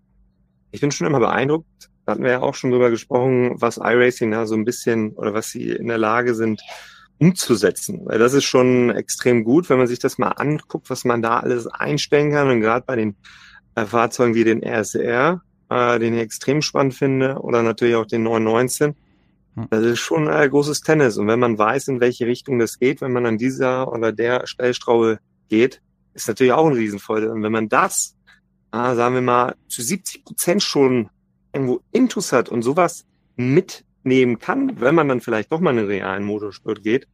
[0.71, 4.31] ich bin schon immer beeindruckt, da hatten wir ja auch schon drüber gesprochen, was iRacing
[4.31, 6.61] da so ein bisschen oder was sie in der Lage sind
[7.19, 8.01] umzusetzen.
[8.05, 11.39] Weil das ist schon extrem gut, wenn man sich das mal anguckt, was man da
[11.39, 12.49] alles einstellen kann.
[12.49, 13.15] Und gerade bei den
[13.75, 18.23] äh, Fahrzeugen wie den RSR, äh, den ich extrem spannend finde, oder natürlich auch den
[18.23, 18.95] 919,
[19.55, 19.67] hm.
[19.69, 21.17] das ist schon ein großes Tennis.
[21.17, 24.47] Und wenn man weiß, in welche Richtung das geht, wenn man an dieser oder der
[24.47, 25.81] Stellstraube geht,
[26.13, 27.29] ist natürlich auch ein Riesenvorteil.
[27.29, 28.15] Und wenn man das
[28.73, 31.09] ah, sagen wir mal, zu 70 Prozent schon
[31.53, 33.05] irgendwo Intus hat und sowas
[34.03, 37.07] mitnehmen kann, wenn man dann vielleicht doch mal in einen realen Motorsport geht,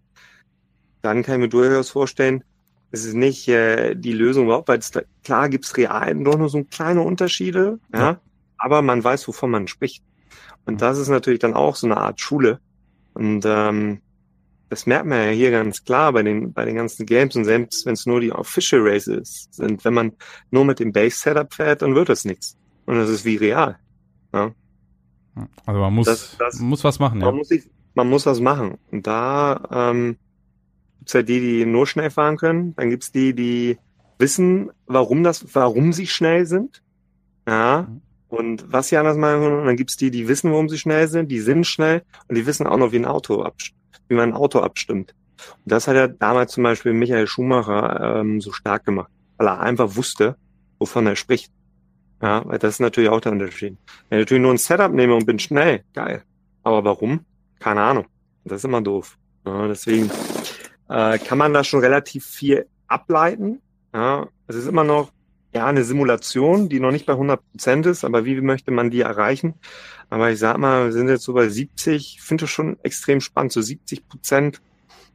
[1.01, 2.43] dann kann ich mir durchaus vorstellen,
[2.91, 6.49] es ist nicht äh, die Lösung überhaupt, weil es da, klar gibt's real doch nur
[6.49, 8.21] so kleine Unterschiede, ja, ja,
[8.57, 10.03] aber man weiß, wovon man spricht.
[10.65, 12.59] Und das ist natürlich dann auch so eine Art Schule.
[13.13, 14.01] Und ähm,
[14.69, 17.85] das merkt man ja hier ganz klar bei den, bei den ganzen Games und selbst
[17.85, 20.11] wenn es nur die Official Races sind, wenn man
[20.51, 22.57] nur mit dem Base-Setup fährt, dann wird das nichts.
[22.85, 23.77] Und das ist wie real.
[24.33, 24.51] Ja.
[25.65, 27.35] Also man muss, das, das, muss was machen, man ja.
[27.35, 27.49] Muss
[27.95, 28.77] man muss was machen.
[28.91, 30.17] Und da ähm,
[30.99, 32.75] gibt's ja die, die nur schnell fahren können.
[32.75, 33.77] Dann gibt's die, die
[34.17, 36.81] wissen, warum das, warum sie schnell sind.
[37.47, 37.87] Ja.
[37.89, 38.01] Mhm.
[38.27, 39.41] Und was sie anders machen.
[39.41, 42.45] Und dann gibt's die, die wissen, warum sie schnell sind, die sind schnell und die
[42.45, 45.15] wissen auch noch, wie ein Auto abstimmt wie man ein Auto abstimmt.
[45.63, 49.61] Und das hat er damals zum Beispiel Michael Schumacher ähm, so stark gemacht, weil er
[49.61, 50.35] einfach wusste,
[50.79, 51.51] wovon er spricht.
[52.21, 53.77] Ja, weil das ist natürlich auch der Unterschied.
[54.09, 56.23] Wenn ich natürlich nur ein Setup nehme und bin schnell, geil.
[56.63, 57.25] Aber warum?
[57.59, 58.05] Keine Ahnung.
[58.43, 59.17] Das ist immer doof.
[59.45, 60.11] Ja, deswegen
[60.89, 63.61] äh, kann man da schon relativ viel ableiten.
[63.93, 65.11] Ja, es ist immer noch
[65.53, 69.01] ja eine Simulation, die noch nicht bei 100 Prozent ist, aber wie möchte man die
[69.01, 69.55] erreichen?
[70.09, 73.21] Aber ich sag mal, wir sind jetzt so bei 70, ich finde das schon extrem
[73.21, 74.61] spannend, so 70 Prozent.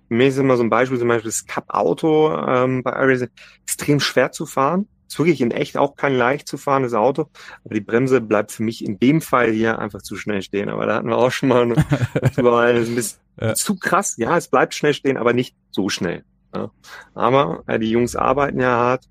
[0.09, 3.29] Mir ist immer so ein Beispiel, zum Beispiel das Cup-Auto ähm, bei iRacing,
[3.63, 4.89] extrem schwer zu fahren.
[5.15, 7.29] Ist wirklich in echt auch kein leicht zu fahrendes Auto.
[7.65, 10.69] Aber die Bremse bleibt für mich in dem Fall hier einfach zu schnell stehen.
[10.69, 11.77] Aber da hatten wir auch schon mal eine,
[12.37, 13.55] ein bisschen ja.
[13.55, 14.17] zu krass.
[14.17, 16.25] Ja, es bleibt schnell stehen, aber nicht so schnell.
[16.53, 16.73] Ja.
[17.15, 19.05] Aber äh, die Jungs arbeiten ja hart.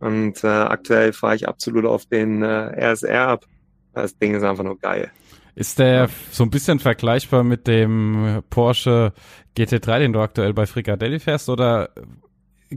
[0.00, 3.46] Und äh, aktuell fahre ich absolut auf den äh, RSR ab.
[3.92, 5.12] Das Ding ist einfach nur geil.
[5.54, 9.12] Ist der so ein bisschen vergleichbar mit dem Porsche
[9.56, 11.90] GT3, den du aktuell bei Fricadelli fährst, oder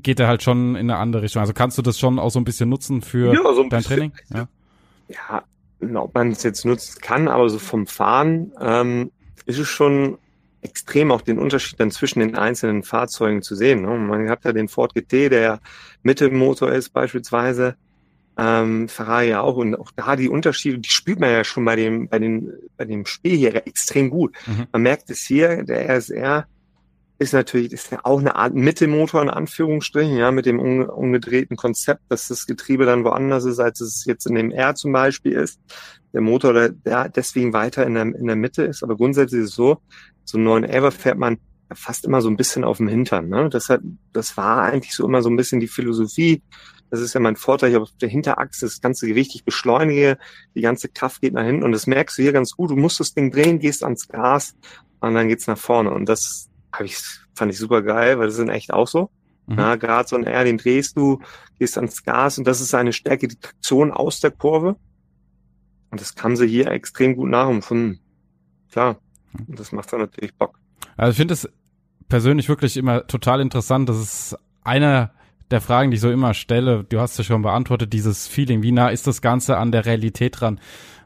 [0.02, 1.42] geht er halt schon in eine andere Richtung?
[1.42, 3.84] Also kannst du das schon auch so ein bisschen nutzen für ja, so dein bisschen,
[3.84, 4.12] Training?
[4.34, 4.48] Ja,
[5.10, 5.44] ja
[5.96, 9.12] ob man es jetzt nutzen kann, aber so vom Fahren ähm,
[9.46, 10.18] ist es schon
[10.62, 13.84] extrem auch den Unterschied dann zwischen den einzelnen Fahrzeugen zu sehen.
[13.84, 13.90] Ne?
[13.90, 15.60] Man hat ja den Ford GT, der
[16.04, 17.76] Mittelmotor ist beispielsweise,
[18.38, 21.76] ähm, Ferrari ja auch und auch da die Unterschiede, die spürt man ja schon bei
[21.76, 24.36] dem, bei dem, bei dem Spiel hier extrem gut.
[24.46, 24.68] Mhm.
[24.72, 26.46] Man merkt es hier, der RSR
[27.20, 32.02] ist natürlich, ist ja auch eine Art Mittelmotor in Anführungsstrichen, ja, mit dem umgedrehten Konzept,
[32.10, 35.60] dass das Getriebe dann woanders ist, als es jetzt in dem R zum Beispiel ist.
[36.14, 38.84] Der Motor, der, der deswegen weiter in der, in der Mitte ist.
[38.84, 39.82] Aber grundsätzlich ist es so,
[40.24, 41.38] so einen neuen Ever fährt man
[41.74, 43.30] fast immer so ein bisschen auf dem Hintern.
[43.30, 43.50] Ne?
[43.50, 43.82] Das, hat,
[44.14, 46.42] das war eigentlich so immer so ein bisschen die Philosophie,
[46.90, 50.18] das ist ja mein Vorteil, ich habe auf der Hinterachse das ganze Gewicht, ich beschleunige,
[50.56, 52.72] die ganze Kraft geht nach hinten und das merkst du hier ganz gut.
[52.72, 54.56] Du musst das Ding drehen, gehst ans Gas
[55.02, 55.92] und dann geht's nach vorne.
[55.92, 56.98] Und das hab ich,
[57.36, 59.10] fand ich super geil, weil das sind echt auch so.
[59.48, 59.58] Mhm.
[59.60, 61.22] Ja, gerade so ein R, den drehst du,
[61.58, 64.76] gehst ans Gas und das ist eine Stärke, die Traktion aus der Kurve.
[65.90, 68.00] Und das kann sie hier extrem gut nachempfunden.
[68.72, 69.00] Klar.
[69.48, 70.60] Und das macht dann natürlich Bock.
[70.98, 71.50] Also ich finde es
[72.10, 73.88] persönlich wirklich immer total interessant.
[73.88, 75.14] Das ist einer
[75.52, 78.72] der Fragen, die ich so immer stelle, du hast ja schon beantwortet, dieses Feeling, wie
[78.72, 80.60] nah ist das Ganze an der Realität dran?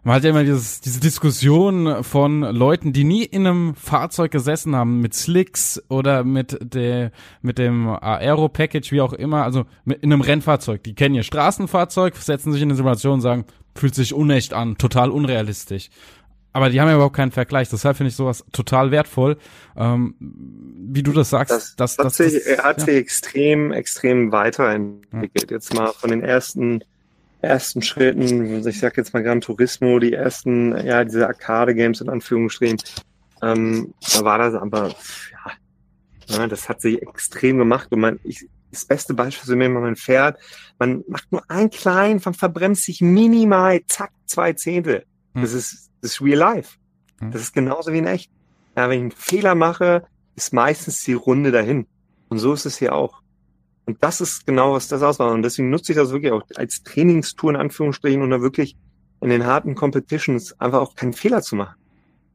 [0.04, 4.75] Man hat ja immer dieses, diese Diskussion von Leuten, die nie in einem Fahrzeug gesessen
[4.75, 7.12] haben, mit Slicks oder mit, der,
[7.43, 10.84] mit dem Aero-Package, wie auch immer, also mit, in einem Rennfahrzeug.
[10.84, 14.80] Die kennen ihr Straßenfahrzeug, setzen sich in eine Simulation und sagen, fühlt sich unecht an,
[14.80, 15.91] total unrealistisch
[16.53, 17.69] aber die haben ja überhaupt keinen Vergleich.
[17.69, 19.37] Deshalb finde ich sowas total wertvoll.
[19.77, 22.85] Ähm, wie du das sagst, das, das, das, hat, sich, er hat ja.
[22.85, 25.51] sich extrem, extrem weiterentwickelt.
[25.51, 25.57] Ja.
[25.57, 26.83] Jetzt mal von den ersten,
[27.41, 32.09] ersten Schritten, also ich sag jetzt mal Gran Turismo, die ersten, ja, diese Arcade-Games in
[32.09, 32.79] Anführungsstrichen,
[33.41, 35.51] ähm, da war das aber, ja,
[36.37, 39.95] ja, das hat sich extrem gemacht und man, ich, das beste Beispiel ist, wenn man
[39.95, 40.39] fährt,
[40.79, 45.05] man macht nur einen kleinen, man verbremst sich minimal, zack, zwei Zehntel.
[45.33, 45.41] Hm.
[45.41, 46.77] Das ist das ist real life.
[47.19, 47.31] Hm.
[47.31, 48.31] Das ist genauso wie in echt.
[48.75, 51.87] Ja, wenn ich einen Fehler mache, ist meistens die Runde dahin.
[52.29, 53.21] Und so ist es hier auch.
[53.85, 55.33] Und das ist genau, was das ausmacht.
[55.33, 58.77] Und deswegen nutze ich das wirklich auch als Trainingstour in Anführungsstrichen, um da wirklich
[59.21, 61.75] in den harten Competitions einfach auch keinen Fehler zu machen.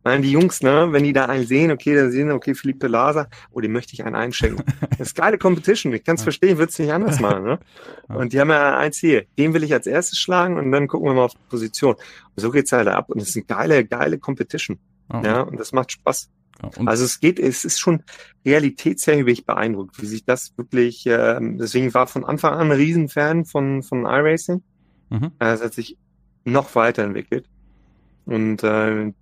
[0.07, 3.29] Nein, die Jungs, ne, wenn die da einen sehen, okay, dann sehen, okay, Philippe Laser,
[3.51, 4.65] oh, dem möchte ich einen einschenken.
[4.99, 7.43] Das ist geile Competition, ich kann es verstehen, ich würde es nicht anders machen.
[7.43, 7.59] Ne?
[8.09, 11.09] Und die haben ja ein Ziel, den will ich als erstes schlagen und dann gucken
[11.09, 11.95] wir mal auf die Position.
[11.95, 14.79] Und so geht's halt ab und es ist eine geile, geile Competition.
[15.13, 15.21] Oh.
[15.25, 16.31] Ja, und das macht Spaß.
[16.77, 18.05] Und also es geht, es ist schon
[18.45, 23.83] realitätserheblich beeindruckt, wie sich das wirklich, äh, deswegen war von Anfang an ein Riesenfan von,
[23.83, 24.63] von iRacing.
[25.11, 25.33] Mhm.
[25.41, 25.99] Es hat sich
[26.45, 27.49] noch weiterentwickelt.
[28.25, 29.13] Und äh,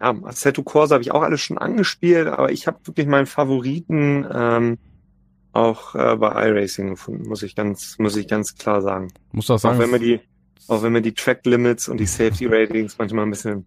[0.00, 4.26] ja, Assetto Corsa habe ich auch alles schon angespielt, aber ich habe wirklich meinen Favoriten
[4.32, 4.78] ähm,
[5.52, 9.12] auch äh, bei iRacing gefunden, muss ich ganz, muss ich ganz klar sagen.
[9.32, 9.76] Muss auch sagen.
[9.76, 10.20] Auch wenn mir die,
[10.68, 13.66] auch wenn mir die Track Limits und die Safety Ratings manchmal ein bisschen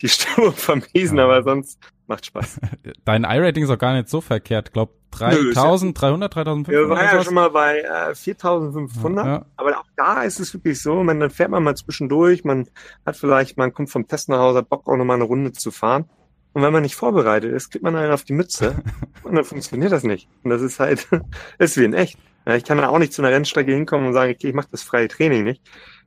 [0.00, 1.24] die Stimmung vermiesen, ja.
[1.24, 2.60] aber sonst macht Spaß.
[3.04, 4.72] Dein iRating ist auch gar nicht so verkehrt.
[4.72, 6.68] Glaub 3300, 3500?
[6.68, 9.46] Wir waren ja schon mal bei äh, 4500, ja.
[9.56, 12.68] aber auch da ist es wirklich so, man, dann fährt man mal zwischendurch, man
[13.06, 15.70] hat vielleicht, man kommt vom Test nach Hause, hat Bock auch nochmal eine Runde zu
[15.70, 16.08] fahren.
[16.54, 18.82] Und wenn man nicht vorbereitet ist, kriegt man einen auf die Mütze
[19.22, 20.28] und dann funktioniert das nicht.
[20.42, 21.08] Und das ist halt,
[21.58, 22.18] ist wie in echt.
[22.46, 24.68] Ja, ich kann da auch nicht zu einer Rennstrecke hinkommen und sagen, okay, ich mache
[24.70, 25.62] das freie Training nicht.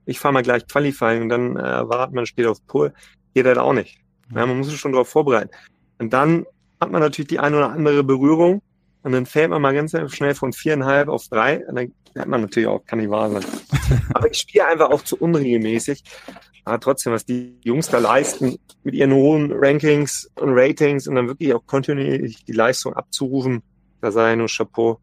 [0.06, 2.94] Ich fahre mal gleich Qualifying und dann äh, wartet man steht auf Pol.
[3.34, 3.98] Geht halt auch nicht.
[4.34, 5.50] Ja, man muss sich schon darauf vorbereiten.
[5.98, 6.46] Und dann
[6.82, 8.62] hat man natürlich die eine oder andere Berührung
[9.06, 12.42] und dann fällt man mal ganz schnell von viereinhalb auf drei und dann hat man
[12.42, 13.46] natürlich auch, kann nicht wahr sein.
[14.16, 16.04] Aber ich spiele einfach auch zu unregelmäßig.
[16.64, 21.28] Aber trotzdem, was die Jungs da leisten, mit ihren hohen Rankings und Ratings und dann
[21.28, 23.62] wirklich auch kontinuierlich die Leistung abzurufen,
[24.02, 25.00] da sei nur Chapeau.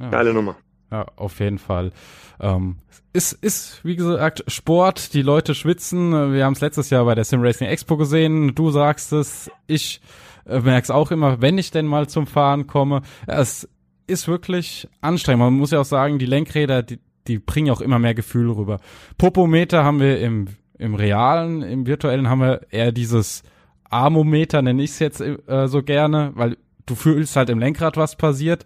[0.00, 0.08] Ja.
[0.08, 0.56] Geile Nummer.
[0.90, 1.92] Ja, auf jeden Fall.
[2.40, 2.76] Ähm,
[3.12, 6.32] ist, ist, wie gesagt, Sport, die Leute schwitzen.
[6.32, 8.54] Wir haben es letztes Jahr bei der Sim Racing Expo gesehen.
[8.54, 10.00] Du sagst es, ich
[10.48, 13.02] äh, merke es auch immer, wenn ich denn mal zum Fahren komme.
[13.26, 13.68] Es
[14.06, 15.40] ist wirklich anstrengend.
[15.40, 18.80] Man muss ja auch sagen, die Lenkräder, die, die bringen auch immer mehr Gefühl rüber.
[19.18, 23.42] Popometer haben wir im, im realen, im virtuellen haben wir eher dieses
[23.90, 26.56] Armometer, nenne ich es jetzt äh, so gerne, weil
[26.86, 28.64] du fühlst halt im Lenkrad, was passiert.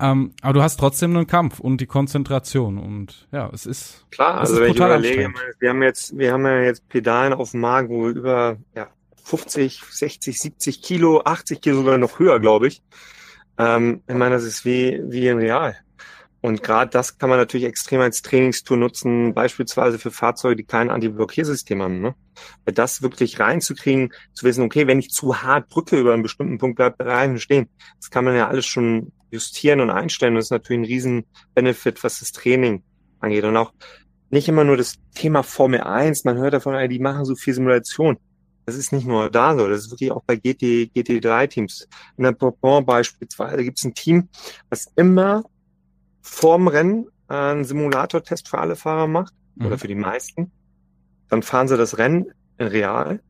[0.00, 4.38] Ähm, aber du hast trotzdem einen Kampf und die Konzentration und ja, es ist klar.
[4.40, 7.88] Also wenn ich überlege, wir haben jetzt, wir haben ja jetzt Pedalen auf dem Magen,
[7.88, 8.88] wo über ja,
[9.22, 12.82] 50, 60, 70 Kilo, 80 Kilo sogar noch höher, glaube ich.
[13.58, 15.76] Ähm, ich meine, das ist wie wie in Real.
[16.42, 20.90] Und gerade das kann man natürlich extrem als Trainingstool nutzen, beispielsweise für Fahrzeuge, die kein
[20.90, 22.00] Anti-Blockiersystem haben.
[22.00, 22.16] Ne?
[22.64, 26.58] Weil das wirklich reinzukriegen, zu wissen, okay, wenn ich zu hart drücke über einen bestimmten
[26.58, 27.68] Punkt, bleibt Reifen stehen.
[28.00, 30.34] Das kann man ja alles schon justieren und einstellen.
[30.34, 32.82] Das ist natürlich ein riesen Benefit, was das Training
[33.20, 33.44] angeht.
[33.44, 33.72] Und auch
[34.30, 36.24] nicht immer nur das Thema Formel 1.
[36.24, 38.18] Man hört davon, die machen so viel Simulation.
[38.72, 41.88] Das ist nicht nur da so, das ist wirklich auch bei GT, GT3-Teams.
[42.16, 44.28] In der Bourbon beispielsweise gibt es ein Team,
[44.70, 45.44] was immer
[46.22, 49.66] vorm Rennen einen Simulator-Test für alle Fahrer macht mhm.
[49.66, 50.50] oder für die meisten.
[51.28, 53.20] Dann fahren sie das Rennen in real.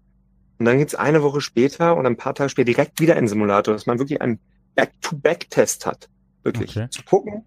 [0.59, 3.74] Und dann geht's eine Woche später und ein paar Tage später direkt wieder in Simulator,
[3.74, 4.38] dass man wirklich einen
[4.76, 6.09] Back-to-Back-Test hat.
[6.44, 6.76] Wirklich.
[6.76, 6.88] Okay.
[6.90, 7.46] Zu gucken,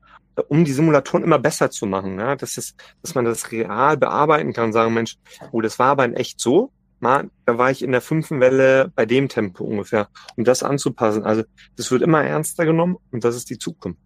[0.50, 2.20] um die Simulatoren immer besser zu machen.
[2.20, 2.36] Ja?
[2.36, 5.18] Das ist, dass man das real bearbeiten kann, sagen, Mensch,
[5.52, 6.72] oh, das war aber in echt so.
[7.00, 11.24] Mal, da war ich in der fünften Welle bei dem Tempo ungefähr, um das anzupassen.
[11.24, 11.44] Also
[11.76, 14.00] das wird immer ernster genommen und das ist die Zukunft.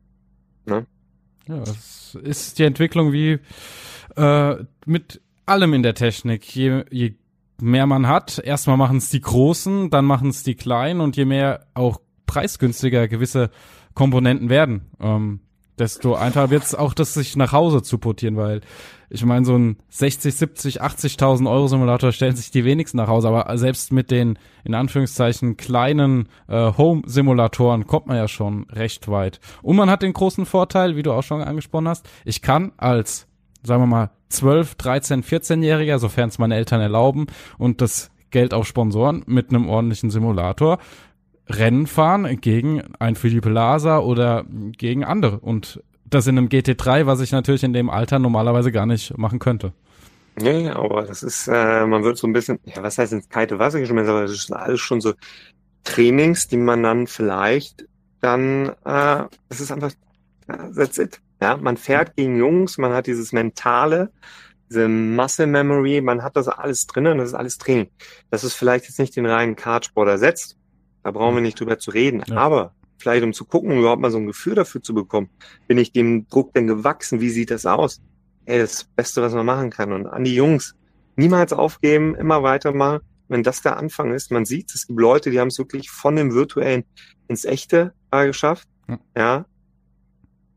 [0.65, 0.85] Ne?
[1.47, 3.39] Ja, es ist die Entwicklung wie
[4.15, 6.55] äh, mit allem in der Technik.
[6.55, 7.15] Je, je
[7.61, 11.25] mehr man hat, erstmal machen es die Großen, dann machen es die Kleinen und je
[11.25, 13.49] mehr auch preisgünstiger gewisse
[13.95, 15.41] Komponenten werden, ähm,
[15.79, 18.61] desto einfacher wird es auch, das sich nach Hause zu portieren, weil
[19.09, 23.27] ich meine, so ein 60, 70, 80.000 Euro Simulator stellen sich die wenigsten nach Hause,
[23.27, 29.39] aber selbst mit den, in Anführungszeichen, kleinen äh, Home-Simulatoren kommt man ja schon recht weit.
[29.63, 33.27] Und man hat den großen Vorteil, wie du auch schon angesprochen hast, ich kann als,
[33.63, 37.25] sagen wir mal, 12, 13, 14-Jähriger, sofern es meine Eltern erlauben
[37.57, 40.77] und das Geld auf Sponsoren mit einem ordentlichen Simulator,
[41.49, 44.45] Rennen fahren gegen ein Philippe Lasa oder
[44.77, 45.39] gegen andere.
[45.39, 49.39] Und das in einem GT3, was ich natürlich in dem Alter normalerweise gar nicht machen
[49.39, 49.73] könnte.
[50.41, 53.59] Ja, aber das ist, äh, man wird so ein bisschen, ja, was heißt ins kalte
[53.59, 55.13] Wasser geschmissen, aber das ist alles schon so
[55.83, 57.85] Trainings, die man dann vielleicht
[58.21, 59.91] dann, äh, das ist einfach,
[60.47, 61.19] that's it.
[61.41, 64.11] Ja, man fährt gegen Jungs, man hat dieses mentale,
[64.69, 67.89] diese Muscle Memory, man hat das alles drinnen, das ist alles Training.
[68.29, 70.57] Das ist vielleicht jetzt nicht den reinen Kartsport ersetzt,
[71.03, 72.23] da brauchen wir nicht drüber zu reden.
[72.27, 72.37] Ja.
[72.37, 75.29] Aber vielleicht um zu gucken, um überhaupt mal so ein Gefühl dafür zu bekommen,
[75.67, 77.21] bin ich dem Druck denn gewachsen?
[77.21, 78.01] Wie sieht das aus?
[78.45, 79.93] Ey, das Beste, was man machen kann.
[79.93, 80.75] Und an die Jungs,
[81.15, 83.01] niemals aufgeben, immer weitermachen.
[83.27, 86.15] Wenn das der Anfang ist, man sieht, es gibt Leute, die haben es wirklich von
[86.15, 86.83] dem Virtuellen
[87.27, 88.67] ins Echte geschafft.
[88.87, 88.97] Ja.
[89.15, 89.45] ja.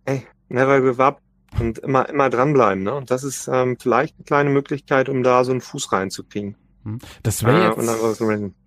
[0.07, 1.21] Ey, never give up
[1.61, 2.83] und immer, immer dranbleiben.
[2.83, 2.95] Ne?
[2.95, 6.57] Und das ist ähm, vielleicht eine kleine Möglichkeit, um da so einen Fuß reinzukriegen.
[6.85, 6.99] Hm.
[7.23, 8.21] Das wäre jetzt,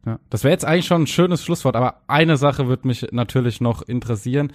[0.05, 3.61] ja, das wäre jetzt eigentlich schon ein schönes Schlusswort, aber eine Sache würde mich natürlich
[3.61, 4.53] noch interessieren.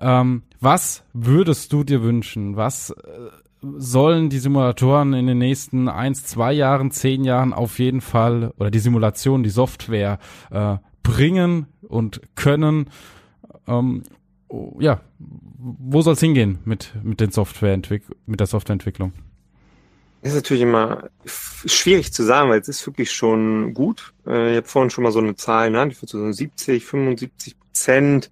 [0.00, 2.56] Ähm, was würdest du dir wünschen?
[2.56, 2.94] Was äh,
[3.62, 8.70] sollen die Simulatoren in den nächsten eins, zwei Jahren, zehn Jahren auf jeden Fall oder
[8.70, 10.18] die Simulation, die Software
[10.50, 12.90] äh, bringen und können?
[13.66, 14.04] Ähm,
[14.48, 19.12] oh, ja, wo soll es hingehen mit mit den Softwareentwick mit der Softwareentwicklung?
[20.22, 24.12] Ist natürlich immer schwierig zu sagen, weil es ist wirklich schon gut.
[24.26, 27.58] Äh, ich habe vorhin schon mal so eine Zahl genannt, ich würde so 70, 75
[27.58, 28.30] Prozent.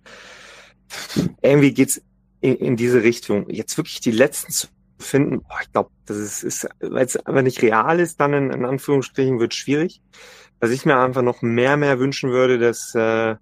[1.42, 2.02] Irgendwie geht's
[2.40, 3.48] in, in diese Richtung.
[3.48, 7.42] Jetzt wirklich die letzten zu finden, boah, ich glaube, das ist, ist weil es aber
[7.42, 10.02] nicht real ist, dann in, in Anführungsstrichen wird schwierig.
[10.60, 13.36] Was ich mir einfach noch mehr, mehr wünschen würde, dass äh,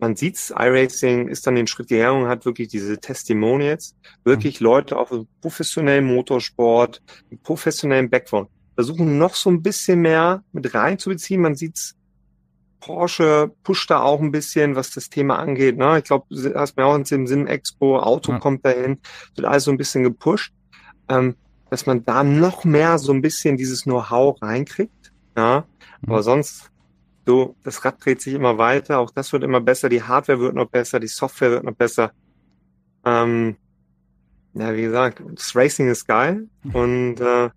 [0.00, 4.96] man sieht's, iRacing ist dann den Schritt gegangen und hat wirklich diese Testimonials, wirklich Leute
[4.96, 7.02] auf dem professionellen Motorsport,
[7.42, 11.42] professionellen Background, versuchen noch so ein bisschen mehr mit reinzubeziehen.
[11.42, 11.96] Man sieht's,
[12.80, 15.76] Porsche pusht da auch ein bisschen, was das Thema angeht.
[15.76, 15.98] Ne?
[15.98, 18.38] Ich glaube, du hast mir auch in dem Sim Expo, Auto ja.
[18.38, 18.98] kommt dahin,
[19.34, 20.54] wird alles so ein bisschen gepusht,
[21.10, 21.36] ähm,
[21.68, 25.12] dass man da noch mehr so ein bisschen dieses Know-how reinkriegt.
[25.36, 25.66] Ja?
[26.00, 26.08] Mhm.
[26.08, 26.69] Aber sonst
[27.30, 30.56] so, das Rad dreht sich immer weiter, auch das wird immer besser, die Hardware wird
[30.56, 32.10] noch besser, die Software wird noch besser.
[33.04, 33.56] Ähm,
[34.54, 37.50] ja, wie gesagt, das Racing ist geil und äh,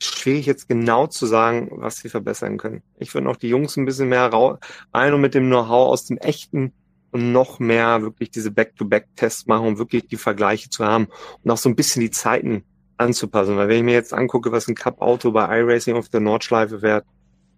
[0.00, 2.82] schwierig jetzt genau zu sagen, was sie verbessern können.
[2.98, 6.18] Ich würde noch die Jungs ein bisschen mehr rein und mit dem Know-how aus dem
[6.18, 6.72] echten
[7.12, 11.06] und noch mehr wirklich diese Back-to-Back-Tests machen, um wirklich die Vergleiche zu haben
[11.44, 12.64] und auch so ein bisschen die Zeiten
[12.96, 13.56] anzupassen.
[13.56, 17.06] Weil wenn ich mir jetzt angucke, was ein Cup-Auto bei iRacing auf der Nordschleife wert,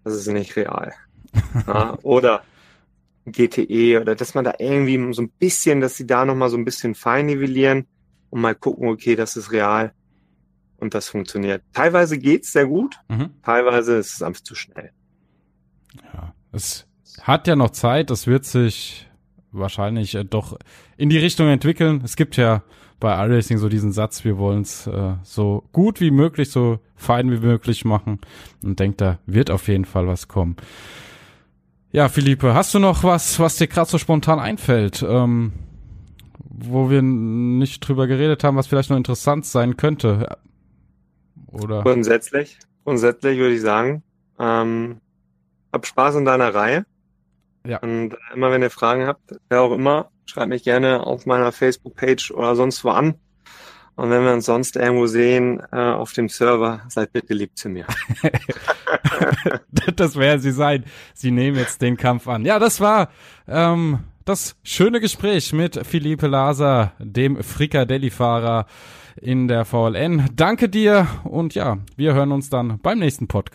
[0.05, 0.93] das ist nicht real.
[1.67, 2.43] ja, oder
[3.27, 6.65] GTE oder dass man da irgendwie so ein bisschen, dass sie da nochmal so ein
[6.65, 7.87] bisschen fein nivellieren
[8.31, 9.93] und mal gucken, okay, das ist real
[10.79, 11.63] und das funktioniert.
[11.73, 13.31] Teilweise geht's sehr gut, mhm.
[13.43, 14.91] teilweise ist es einfach zu schnell.
[16.13, 16.87] Ja, es
[17.23, 19.09] hat ja noch Zeit, das wird sich
[19.53, 20.59] wahrscheinlich äh, doch
[20.97, 22.03] in die Richtung entwickeln.
[22.05, 22.63] Es gibt ja
[23.01, 27.31] bei iRacing so diesen Satz, wir wollen es äh, so gut wie möglich, so fein
[27.31, 28.21] wie möglich machen
[28.63, 30.57] und denkt, da wird auf jeden Fall was kommen.
[31.93, 35.53] Ja, Philippe, hast du noch was, was dir gerade so spontan einfällt, ähm,
[36.39, 40.39] wo wir nicht drüber geredet haben, was vielleicht noch interessant sein könnte?
[41.53, 41.83] Oder?
[41.83, 44.03] Grundsätzlich, grundsätzlich würde ich sagen,
[44.39, 45.01] ähm,
[45.73, 46.85] hab Spaß in deiner Reihe.
[47.67, 47.79] Ja.
[47.79, 52.33] Und immer wenn ihr Fragen habt, wer auch immer, schreibt mich gerne auf meiner Facebook-Page
[52.33, 53.15] oder sonst wo an.
[53.97, 57.69] Und wenn wir uns sonst irgendwo sehen äh, auf dem Server, seid bitte lieb zu
[57.69, 57.87] mir.
[59.97, 60.85] das werden sie sein.
[61.15, 62.45] Sie nehmen jetzt den Kampf an.
[62.45, 63.11] Ja, das war
[63.47, 68.67] ähm, das schöne Gespräch mit Philippe Laser, dem Frikadelli-Fahrer
[69.21, 70.29] in der VLN.
[70.35, 73.53] Danke dir und ja, wir hören uns dann beim nächsten Podcast.